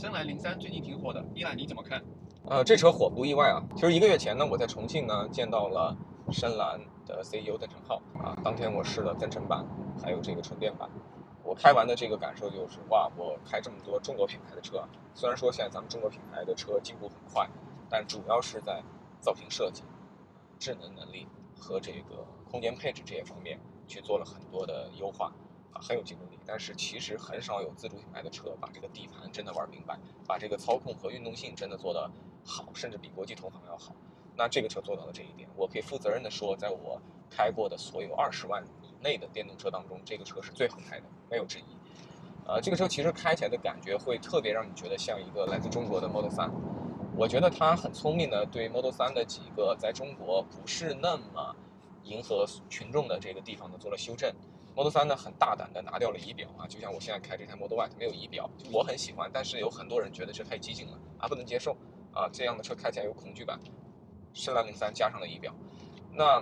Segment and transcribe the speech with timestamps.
[0.00, 2.02] 深蓝零三最近挺火的，依兰你怎么看？
[2.48, 3.60] 呃，这车火不意外啊。
[3.74, 5.94] 其实一个月前呢，我在重庆呢见到了
[6.32, 9.62] 深蓝的 CEO 邓成浩啊，当天我试了增程版，
[10.02, 10.88] 还有这个纯电版。
[11.44, 14.82] 我开完的这个感受就是，哇，我开这么多中国品牌的车，
[15.12, 17.46] 虽然说现在咱们中国品牌的车进步很快，
[17.90, 18.82] 但主要是在
[19.20, 19.82] 造型设计、
[20.58, 21.28] 智能能力
[21.58, 25.30] 和这个空间配置这些方面去做了很多的优化。
[25.72, 32.10] 啊，很有竞争力，但是其实很少有自主品牌的车把这个底盘真的玩明白，把这个操控和运动性真的做得
[32.44, 33.94] 好，甚至比国际同行要好。
[34.36, 41.64] 那这个车做到了这一点，我可以负责任的说，在我开过的所有二十万以内的电动车当中，这个车是最好开的，没有之一。
[42.46, 46.50] 呃，这个车其实开起来的感觉会特别让你觉得像一个来自中国的 Model 3。
[47.16, 51.54] 我觉得它很聪明的对 Model 3的几个在中国不是那么
[52.04, 54.34] 迎合群众的这个地方呢做了修正。
[54.74, 61.76] Model 3呢，很大胆的拿掉了仪表啊，就像我现在开这台 Model Y，它没有仪表，我很喜欢，但是有很多人觉得这太激进了啊，不能接受
[62.12, 63.58] 啊，这样的车开起来有恐惧感。
[64.32, 65.52] 深蓝零三加上了仪表，
[66.12, 66.40] 那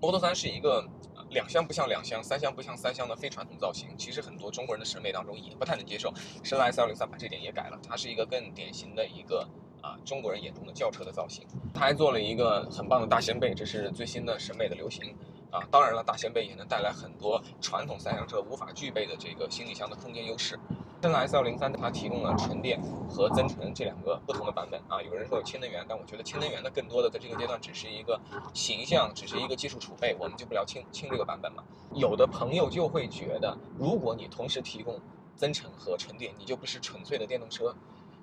[0.00, 0.88] Model 3是一个
[1.30, 6.12] 两厢不像两厢，三厢不像三厢的非传统造型，其实很多中国人的审美当中也不太能接受。
[6.44, 9.48] 深蓝 S L 零三把这点也改了，它是一个更典型的一个
[9.80, 15.14] 啊中国人眼中的轿车的造型，它还做了一个很棒的大掀背，这是最新的审美的流行。
[15.52, 20.58] 啊，当然了，大掀背也能带来很多传统三厢车无法具备的这个行李箱的空间优势。
[21.02, 25.02] 深蓝 S L 零三它提供了纯电和增程这两个不同的版本啊。
[25.02, 28.18] 有人说有氢能源，但我觉得氢能源的更多的在这个阶段只是一个
[28.54, 31.64] 形象，只是一个技术储备，我们就不聊氢氢这个版本了。
[31.92, 34.98] 有的朋友就会觉得，如果你同时提供
[35.36, 37.74] 增程和纯电，你就不是纯粹的电动车。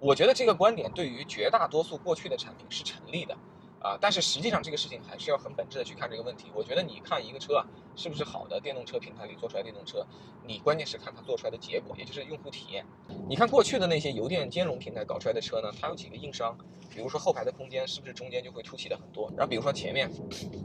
[0.00, 3.36] 我觉得这个观点对于绝大多数过去的产品是成立的。
[3.82, 6.50] 啊，但是实际上这个事情还是要很本质的去看这个问题。
[6.54, 7.66] 我觉得你看一个车啊，
[7.96, 10.06] 是不是好的电动车平台里做出来电动车，
[10.46, 12.86] 你关键是看它做出来的结果，也就是用户体验。
[13.28, 16.56] 你看过去的那些油电兼容平台搞出来的车呢，它有几个硬伤，
[16.88, 20.08] 比如说后排的空间是不是中间就会凸起的很多，然后比如说前面，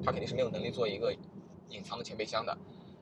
[0.05, 1.11] 它肯定是没有能力做一个
[1.69, 2.55] 隐藏的前备箱的。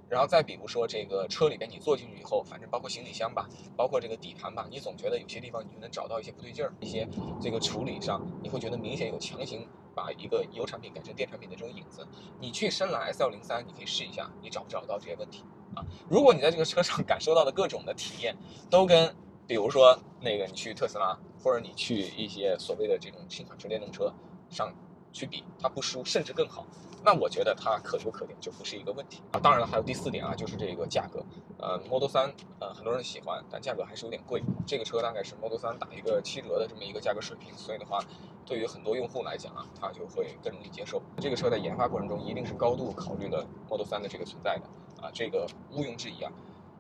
[0.09, 7.07] 然后再比如说这个车里边你坐进去以后，反正包括行李箱吧，包括这个底盘吧，你总觉得有些地方你就能找到一些不对劲儿，一些
[7.41, 12.07] 这个处理上你会觉得明显有强行把一个油产品改成电产品的这种影子。
[12.39, 15.43] 你去深蓝 S L 零三，你可以试一下，你找不找到这些问题
[15.75, 15.83] 啊？
[16.09, 18.37] 如果你在这个车上 感受到的各种的体验
[18.69, 19.16] 都跟，
[19.47, 24.13] 比如说那个你去特斯拉或者你去一些所谓的这种新款纯电动车
[24.49, 24.72] 上。
[25.16, 26.67] 去比它不输，甚至更好，
[27.05, 29.39] 那我觉得它可优可点就不是一个问题啊。
[29.39, 31.23] 当然了，还有第四点啊，就是这个价格。
[31.59, 34.43] 呃，Model 3，呃，很多人喜欢，但价格还是有点贵。
[34.66, 37.99] 这个车大概是 Model 3打一个七折的这么一个价格水平，所以的话，
[38.43, 40.99] 对于很多用户来讲啊，他就会更容易接受。
[41.21, 44.63] 这个车在研发过程中一定是高度考虑了 Model 3的这个存在的
[45.05, 46.31] 啊，这个毋庸置疑啊。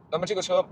[0.09, 0.65] 那么这个车。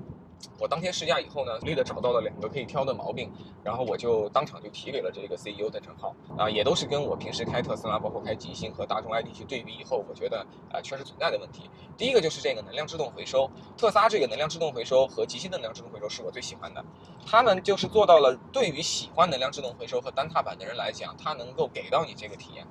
[0.59, 3.31] 我当天试驾以后呢，力的找到了两个可以挑的毛病，
[3.64, 11.70] 然后我就当场就提给了这个 CEO 邓成浩啊，也都是跟我平时开特斯拉，包括开极星和大众 ID 去对比以后，我觉得啊确实存在的问题。
[11.98, 16.84] 第一个就是这个能量制动回收，特斯拉这个能量制动回收和极星的能量制动回收是我最喜欢的，
[17.26, 22.68] 他们就是做到了对于喜欢能量制动回收和单踏板的人来讲，它能够给到你这个体验，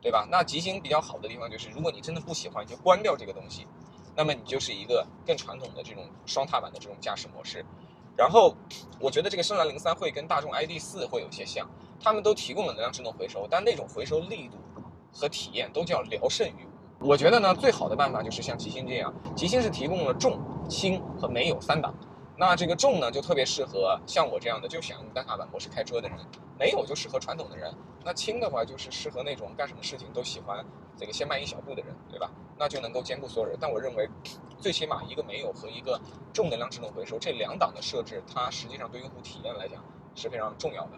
[0.00, 0.26] 对吧？
[0.30, 3.66] 那极星比较好的地方就是，如果你真的不喜欢，你就关掉这个东西。
[4.18, 7.64] 那么你就是一个更传统的这种双踏板的这种驾驶模式，
[8.16, 8.52] 然后
[8.98, 11.70] 我觉得这个深蓝零三会跟大众 ID 四会有些像，
[12.00, 14.56] 他们都提供了能量智能回收，但那种回收力度
[15.12, 16.66] 和体验都叫聊胜于
[17.00, 17.06] 无。
[17.06, 21.94] 我觉得呢，最好的办法就是像极星这样，极星是提供了重、轻和没有三档。
[22.40, 26.16] 那这个重呢，就特别适合像我这样的就想用单踏板模式开车的人；
[26.56, 27.74] 没有就适合传统的人。
[28.04, 30.64] 那轻的话就是适合那种干什么事情都喜欢
[30.96, 32.30] 这个先迈一小步的人，对吧？
[32.56, 33.58] 那就能够兼顾所有人。
[33.60, 34.08] 但我认为，
[34.60, 36.00] 最起码一个没有和一个
[36.32, 39.82] 重能量自动回收这两档的设置，它实际上对用户体验来讲
[40.14, 40.92] 是非常重要的。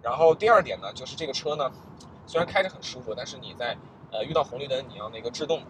[0.00, 1.68] 然后第二点呢，就是这个车呢，
[2.28, 3.76] 虽然开着很舒服，但是你在
[4.12, 5.60] 呃遇到红绿灯你要那个制动。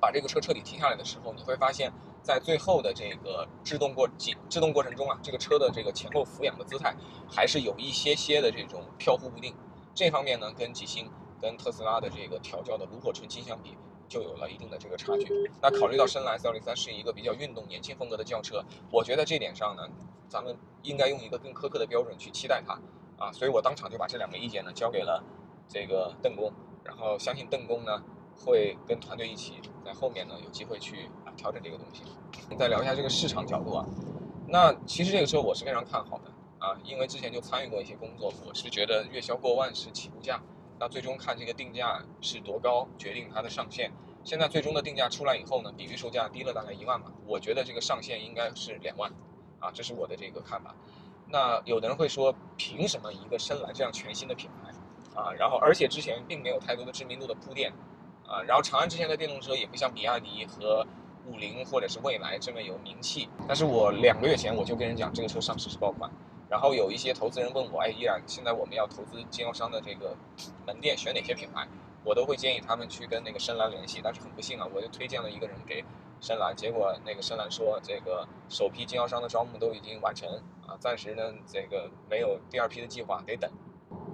[0.00, 1.90] 把这个车彻底停下来的时候，你会发现
[2.24, 6.96] 在最后的这个制动过制制动过程中啊，这个车的这个前后俯仰的姿态
[7.30, 9.54] 还是有一些些的这种飘忽不定。
[9.94, 13.76] 这方面呢，跟极星、跟特斯拉的这个调教的炉火纯青相比，
[14.08, 15.50] 就有了一定的这个差距。
[15.60, 19.86] 那考虑到深蓝 S103 是一个比较运动、年轻风格的轿车，我觉得这点上呢，
[20.26, 22.80] 咱们应该用一个更苛刻的标准去期待它
[23.22, 23.30] 啊。
[23.32, 25.22] 所以我当场就把这两个意见呢交给了
[25.68, 26.50] 这个邓工，
[26.82, 28.02] 然后相信邓工呢。
[28.36, 32.02] 会跟团队一起在后面呢，有机会去啊调整这个东西。
[32.56, 33.86] 再聊一下这个市场角度啊，
[34.48, 40.40] 那其实这个车我是非常看好的啊，因为之前就参与过一些工作，我是觉得月销过万是起步价，
[40.78, 43.92] 那最终看这个定价是多高决定它的上限。
[44.24, 49.12] 现在最终的定价出来以后呢，比预售价低了大概一万吧，我觉得这个上限应该是两万
[49.60, 50.74] 啊，这是我的这个看法。
[51.28, 54.70] 那有的人会说，凭什么一个深蓝这样全新的品牌
[55.20, 55.32] 啊？
[55.32, 57.72] 然后而且之前并没有太多的知名度的铺垫
[58.26, 58.42] 啊。
[58.42, 60.86] 然后长安之前的电动车也不像比亚迪和
[61.26, 63.28] 五菱或者是蔚来这么有名气。
[63.46, 66.10] 但是我两个月前我就跟人讲，这个车上市是爆款。
[66.48, 70.14] 然后有一些投资人问我，哎，依然现在我们要投资经销商的这个
[70.66, 71.66] 门店，选哪些品牌？
[72.04, 74.00] 我都会建议他们去跟那个深蓝联系。
[74.04, 75.82] 但是很不幸啊，我就推荐了一个人给
[76.20, 80.28] 深蓝，结果那个深蓝说，这个首批经销商的招募都已经完成
[80.66, 83.50] 啊，暂时呢这个没有第二批的计划，得等。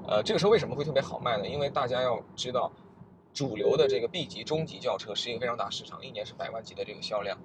[0.07, 1.47] 呃，这个车为什么会特别好卖呢？
[1.47, 2.71] 因为大家要知道，
[3.33, 7.39] 主流的这个 B 级、中级轿车是一个非常大市场，一年是百万级的这个销量。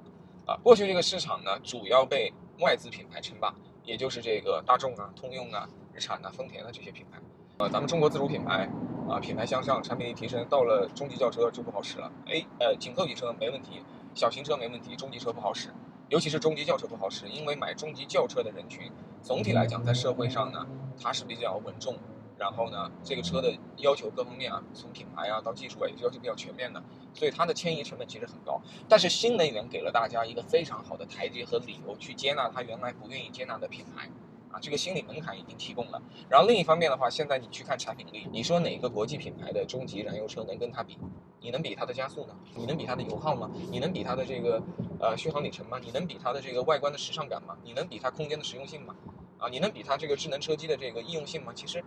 [0.46, 3.54] 啊，过去这个市场呢，主要被外资品牌称霸。
[3.86, 7.20] 也就是这个大众啊、通用啊、日产啊、丰田的这些品牌，
[7.60, 8.68] 呃，咱们中国自主品牌
[9.08, 12.12] 啊，品牌向上，产品力提升，到了中级轿车就不好使了。
[12.26, 13.84] 哎，呃，紧凑级车没问题，
[14.16, 15.70] 小型车没问题，中级车不好使，
[16.10, 18.92] 尤其是中级轿车不好使，因为买中级轿车的人群，
[19.22, 20.66] 总体来讲在社会上呢，
[21.00, 21.96] 它是比较稳重。
[22.38, 26.84] 然后呢，这个车的要求各方面啊，从品牌啊到技术啊，也是要求比较全面的，
[27.14, 28.62] 所以它的迁移成本其实很高。
[28.90, 34.10] 但是新能源给了大家一个非常好的台阶和理由去接纳它原来不愿意接纳的品牌，
[34.52, 36.02] 啊，这个心理门槛已经提供了。
[36.30, 40.98] 然后另一方面的话，现在你去看产品力，你说哪个国际品牌的中级燃油车能跟它比？
[41.40, 42.36] 你能比它的加速呢？
[42.56, 43.50] 你能比它的油耗吗？
[43.72, 44.62] 你能比它的这个
[45.00, 45.80] 呃续航里程吗？
[45.80, 47.56] 你能比它的这个外观的时尚感吗？
[47.64, 48.94] 你能比它空间的实用性吗？
[49.38, 51.54] 啊，你能比它这个智能车机的这个易用性吗？
[51.56, 51.84] 其实。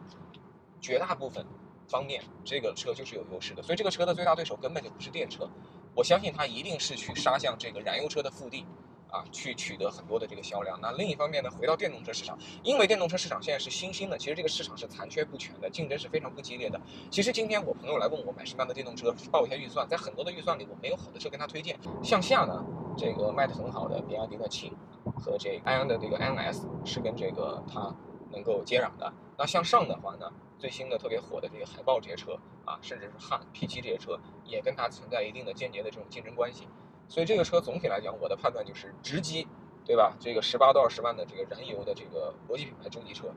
[0.81, 1.45] 绝大部分
[1.89, 5.49] 方面，这个车就是有优势的，所以这个车的最大对手根本就不是电车，
[5.95, 8.67] 我相信它一定是去杀向这个燃油车的腹地，
[9.11, 10.79] 啊，去取得很多的这个销量。
[10.83, 16.79] 那另一方面呢，回到电动车市场，因为电动车市场现在是新兴的，其实这个市场是残缺不全的，竞争是非常不激烈的。
[17.11, 21.79] 其实今天我朋友来问我买什么样的电动车，报一下预算，在很多的预算里，我没有好的车跟他推荐。
[22.03, 22.63] 向下呢，
[22.99, 24.73] 这个卖的很好的比亚迪的秦
[25.17, 27.95] 和这安阳的这个 NS 是跟这个它
[28.31, 29.11] 能够接壤的。
[29.39, 30.31] 那向上的话呢？
[30.59, 32.33] 最新的特别火的这个海豹这些车
[32.65, 36.67] 啊，甚至是汉 P7 这些车，也跟它存在一定的间接的这种竞争关系。
[37.09, 39.47] 所以这个车总体来讲，我的判断就是直击，
[39.85, 40.15] 对吧？
[40.19, 43.29] 这个十八到二十万的这个燃油的这个国际品牌中级车，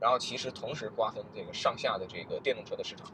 [0.00, 3.06] 然后其实同时瓜分这个上下的这个电动车的市场。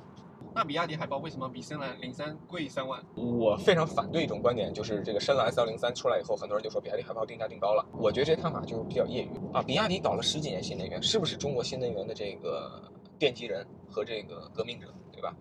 [0.55, 3.05] 那比亚迪海豹为什么比深蓝零三贵三万？
[3.17, 7.85] 我非常反对一种观点，就是这个深蓝 S 幺零三出来以后，很多人就说比亚迪海豹定价定高了。
[7.93, 9.61] 我觉得这看法就比较业余啊。
[9.63, 12.91] 比亚迪搞了十几年新能源，是不是中国新能源的这个？
[13.19, 15.35] 奠基人和这个革命者，对吧？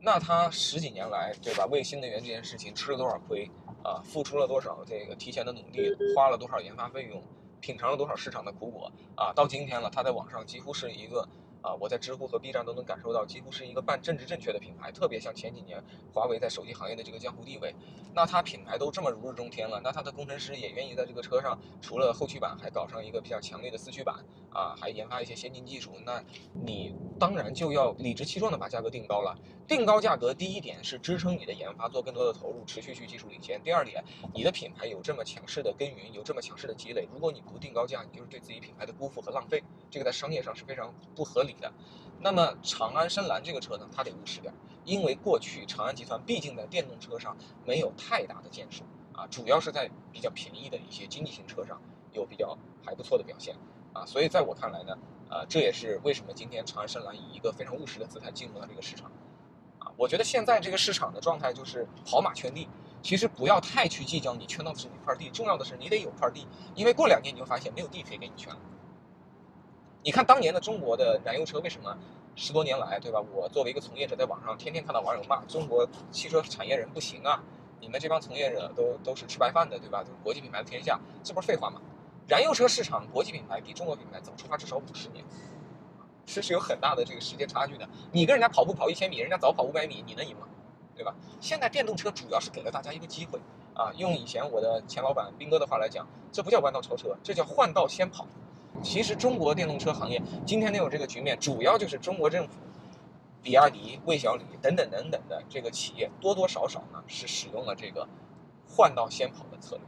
[0.00, 1.66] 那他十几年来，对吧？
[1.66, 3.50] 为新能源这件事情吃了多少亏
[3.84, 4.02] 啊？
[4.04, 5.94] 付出了多少这个提前的努力？
[6.14, 7.22] 花了多少研发费用？
[7.60, 9.32] 品尝了多少市场的苦果啊？
[9.32, 11.28] 到今天了，他在网上几乎是一个。
[11.62, 15.82] 啊，我在知乎和 B 站都能感受到，几乎是一个半政治正确的品牌，特别像前几年
[16.12, 17.74] 华为在手机行业的这个江湖地位。
[18.14, 24.16] 那它品牌都这么如日中天了，那它的工程师也愿意在这个车上，除了后驱版，还搞上一个比较强烈的四驱版
[24.50, 25.92] 啊，还研发一些先进技术。
[26.04, 26.22] 那
[26.52, 29.38] 你当然就要理直气壮的把价格定高了。
[29.68, 33.62] 定高价格，第一点是支撑你的研发做更多的投入，持续去技术领先。
[33.62, 34.04] 第二点，
[34.34, 41.51] 你的品牌有这么强势的耕耘，有这么强势的积累，如果你不定高价，你就是对自己品牌的辜负和浪费，这个在商业上是非常不合理。
[41.60, 41.72] 的，
[42.20, 44.52] 那么长安深蓝这个车呢，它得务实点，
[44.84, 51.80] 因为过去长安集团毕竟在电动车上没有太大的建树啊，主要是在比较便宜的一些经济型车上
[52.12, 53.54] 有比较还不错的表现
[53.92, 54.96] 啊，所以在我看来呢，
[55.28, 59.10] 呃，这也是为什么今天长安深蓝以一个非常务实的姿态进入了这个市场
[59.78, 59.92] 啊。
[59.96, 62.68] 我觉得现在这个市场的状态就是跑马圈地，
[63.02, 68.60] 其实不要太去计较你圈到的是哪块地，重要的是你得有块地，因为过两年你就发现没有地可以给你圈了。
[70.04, 71.96] 你看当年的中国的燃油车为什么
[72.34, 73.20] 十多年来，对吧？
[73.32, 77.40] 我作为一个从业者，在网上天天看到网友骂中国汽车产业人不行啊！
[77.80, 80.04] 你们这帮从业者都都是吃白饭的，对吧？
[80.24, 81.80] 国际品牌的天下，这不是废话吗？
[82.26, 85.24] 燃油车市场国际品牌比中国品牌早出发至少五十年，
[86.26, 87.88] 这是有很大的这个时间差距的。
[88.10, 90.48] 你跟人家跑步跑一千米，人家早跑五百米，你能赢吗？
[90.96, 91.14] 对吧？
[91.40, 93.38] 现在电动车主要是给了大家一个机会
[93.74, 93.92] 啊！
[93.96, 98.26] 用以前我的前老板斌哥的话来讲，这不叫弯道超车，这叫换道先跑。
[98.82, 102.54] 其实中国电动车行业今天能有这个局面，主要就是中国政府、
[103.42, 108.08] 比亚迪、魏小李等等等等的这个企业多多少少呢是使用了这个
[108.66, 109.84] 换道先跑的策略。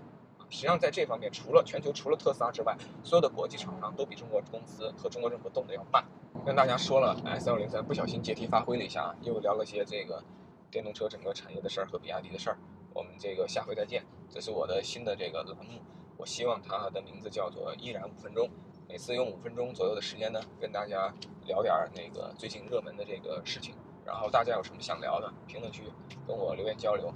[0.51, 6.05] 实际上在这方面，除了全球除了特斯拉之外，所有的国际厂商都比中国公司和中国政府动得要慢。
[6.47, 10.23] 跟大家说了 S 幺零三，不小心借题发挥了一下，又聊了些这个
[10.71, 12.59] 电动车整个产业的事儿和比亚迪的事儿。
[12.93, 14.05] 我们这个下回再见。
[14.31, 15.81] 这是我的新的这个栏目，
[16.17, 18.49] 我希望它的名字叫做依然五分钟。
[18.95, 21.13] 每次用五分钟左右的时间呢，跟大家
[21.47, 23.75] 聊点那个最近热门的这个事情，
[24.07, 25.83] 然后大家有什么想聊的，评论区
[26.29, 27.09] 跟我留言交流，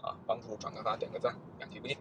[0.00, 1.98] 啊，帮助转个发，点个赞，感激不尽。